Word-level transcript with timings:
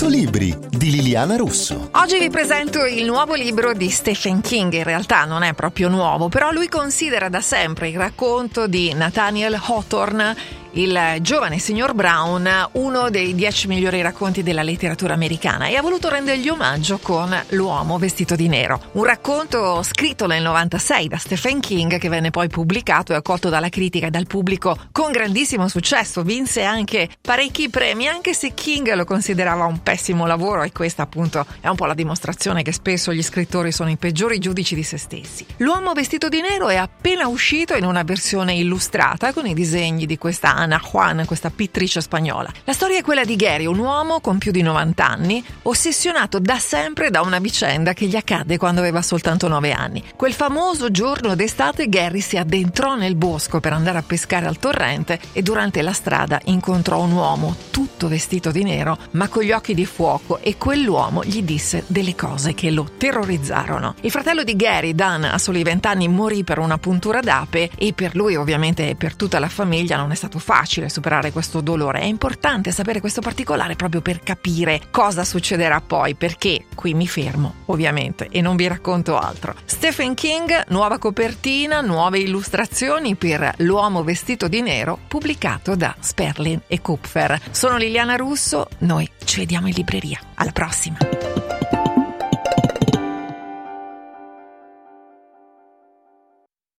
100 0.00 0.08
libri 0.16 0.56
di 0.70 0.92
Liliana 0.92 1.36
Russo. 1.36 1.90
Oggi 1.92 2.18
vi 2.18 2.30
presento 2.30 2.86
il 2.86 3.04
nuovo 3.04 3.34
libro 3.34 3.74
di 3.74 3.90
Stephen 3.90 4.40
King. 4.40 4.72
In 4.72 4.82
realtà 4.82 5.26
non 5.26 5.42
è 5.42 5.52
proprio 5.52 5.90
nuovo, 5.90 6.30
però 6.30 6.52
lui 6.52 6.68
considera 6.68 7.28
da 7.28 7.42
sempre 7.42 7.90
il 7.90 7.98
racconto 7.98 8.66
di 8.66 8.94
Nathaniel 8.94 9.60
Hawthorne 9.62 10.34
il 10.72 11.16
giovane 11.20 11.58
signor 11.58 11.94
Brown 11.94 12.68
uno 12.72 13.10
dei 13.10 13.34
dieci 13.34 13.66
migliori 13.66 14.02
racconti 14.02 14.42
della 14.42 14.62
letteratura 14.62 15.14
americana 15.14 15.66
e 15.66 15.76
ha 15.76 15.82
voluto 15.82 16.08
rendergli 16.08 16.48
omaggio 16.48 16.98
con 16.98 17.36
L'uomo 17.50 17.98
vestito 17.98 18.36
di 18.36 18.46
nero, 18.46 18.80
un 18.92 19.04
racconto 19.04 19.82
scritto 19.82 20.26
nel 20.26 20.42
96 20.42 21.08
da 21.08 21.16
Stephen 21.16 21.60
King 21.60 21.98
che 21.98 22.08
venne 22.08 22.30
poi 22.30 22.48
pubblicato 22.48 23.12
e 23.12 23.16
accolto 23.16 23.48
dalla 23.48 23.68
critica 23.68 24.06
e 24.06 24.10
dal 24.10 24.26
pubblico 24.26 24.76
con 24.92 25.10
grandissimo 25.10 25.66
successo, 25.66 26.22
vinse 26.22 26.62
anche 26.62 27.08
parecchi 27.20 27.68
premi 27.68 28.06
anche 28.06 28.34
se 28.34 28.54
King 28.54 28.92
lo 28.94 29.04
considerava 29.04 29.64
un 29.64 29.82
pessimo 29.82 30.26
lavoro 30.26 30.62
e 30.62 30.72
questa 30.72 31.02
appunto 31.02 31.44
è 31.60 31.68
un 31.68 31.76
po' 31.76 31.86
la 31.86 31.94
dimostrazione 31.94 32.62
che 32.62 32.72
spesso 32.72 33.12
gli 33.12 33.22
scrittori 33.22 33.72
sono 33.72 33.90
i 33.90 33.96
peggiori 33.96 34.38
giudici 34.38 34.74
di 34.74 34.82
se 34.82 34.98
stessi. 34.98 35.44
L'uomo 35.58 35.92
vestito 35.92 36.28
di 36.28 36.40
nero 36.40 36.68
è 36.68 36.76
appena 36.76 37.26
uscito 37.26 37.74
in 37.74 37.84
una 37.84 38.02
versione 38.02 38.54
illustrata 38.54 39.32
con 39.32 39.46
i 39.46 39.54
disegni 39.54 40.06
di 40.06 40.18
questa 40.18 40.59
Ana 40.60 40.78
Juan, 40.78 41.24
questa 41.24 41.48
pittrice 41.48 42.02
spagnola. 42.02 42.52
La 42.64 42.74
storia 42.74 42.98
è 42.98 43.02
quella 43.02 43.24
di 43.24 43.34
Gary, 43.34 43.64
un 43.64 43.78
uomo 43.78 44.20
con 44.20 44.36
più 44.36 44.52
di 44.52 44.60
90 44.60 45.08
anni, 45.08 45.42
ossessionato 45.62 46.38
da 46.38 46.58
sempre 46.58 47.08
da 47.08 47.22
una 47.22 47.38
vicenda 47.38 47.94
che 47.94 48.06
gli 48.06 48.14
accadde 48.14 48.58
quando 48.58 48.80
aveva 48.80 49.00
soltanto 49.00 49.48
9 49.48 49.72
anni. 49.72 50.04
Quel 50.14 50.34
famoso 50.34 50.90
giorno 50.90 51.34
d'estate 51.34 51.88
Gary 51.88 52.20
si 52.20 52.36
addentrò 52.36 52.94
nel 52.94 53.14
bosco 53.14 53.58
per 53.58 53.72
andare 53.72 53.96
a 53.96 54.02
pescare 54.02 54.46
al 54.46 54.58
torrente 54.58 55.18
e 55.32 55.40
durante 55.40 55.80
la 55.80 55.94
strada 55.94 56.38
incontrò 56.44 57.00
un 57.00 57.12
uomo 57.12 57.56
tutto 57.70 58.08
vestito 58.08 58.50
di 58.50 58.62
nero 58.62 58.98
ma 59.12 59.28
con 59.28 59.42
gli 59.42 59.52
occhi 59.52 59.72
di 59.72 59.86
fuoco 59.86 60.40
e 60.40 60.58
quell'uomo 60.58 61.24
gli 61.24 61.42
disse 61.42 61.84
delle 61.86 62.14
cose 62.14 62.52
che 62.52 62.70
lo 62.70 62.86
terrorizzarono. 62.98 63.94
Il 64.02 64.10
fratello 64.10 64.44
di 64.44 64.56
Gary, 64.56 64.94
Dan, 64.94 65.24
a 65.24 65.38
soli 65.38 65.62
20 65.62 65.86
anni 65.86 66.08
morì 66.08 66.44
per 66.44 66.58
una 66.58 66.76
puntura 66.76 67.20
d'ape 67.20 67.70
e 67.78 67.94
per 67.94 68.14
lui 68.14 68.36
ovviamente 68.36 68.90
e 68.90 68.94
per 68.94 69.14
tutta 69.14 69.38
la 69.38 69.48
famiglia 69.48 69.96
non 69.96 70.10
è 70.10 70.14
stato 70.14 70.38
facile 70.38 70.48
facile 70.50 70.88
superare 70.88 71.30
questo 71.30 71.60
dolore, 71.60 72.00
è 72.00 72.06
importante 72.06 72.72
sapere 72.72 72.98
questo 72.98 73.20
particolare 73.20 73.76
proprio 73.76 74.00
per 74.00 74.18
capire 74.18 74.80
cosa 74.90 75.22
succederà 75.22 75.80
poi, 75.80 76.16
perché 76.16 76.64
qui 76.74 76.92
mi 76.92 77.06
fermo, 77.06 77.54
ovviamente, 77.66 78.26
e 78.32 78.40
non 78.40 78.56
vi 78.56 78.66
racconto 78.66 79.16
altro. 79.16 79.54
Stephen 79.64 80.14
King, 80.14 80.64
nuova 80.70 80.98
copertina, 80.98 81.80
nuove 81.82 82.18
illustrazioni 82.18 83.14
per 83.14 83.54
L'uomo 83.58 84.02
vestito 84.02 84.48
di 84.48 84.60
nero, 84.60 84.98
pubblicato 85.06 85.76
da 85.76 85.94
Sperlin 86.00 86.62
e 86.66 86.80
Kupfer. 86.80 87.40
Sono 87.52 87.76
Liliana 87.76 88.16
Russo, 88.16 88.66
noi 88.78 89.08
ci 89.22 89.38
vediamo 89.38 89.68
in 89.68 89.74
libreria. 89.74 90.18
Alla 90.34 90.50
prossima! 90.50 91.59